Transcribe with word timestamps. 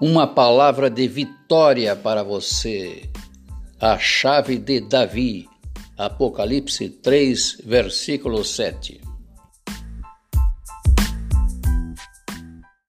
uma 0.00 0.26
palavra 0.26 0.88
de 0.88 1.08
vitória 1.08 1.94
para 1.96 2.22
você. 2.22 3.08
A 3.80 3.98
chave 3.98 4.58
de 4.58 4.80
Davi. 4.80 5.48
Apocalipse 5.96 6.88
3, 6.88 7.62
versículo 7.64 8.44
7. 8.44 9.07